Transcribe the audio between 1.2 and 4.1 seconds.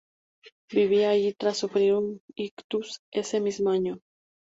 tras sufrir un ictus ese mismo año.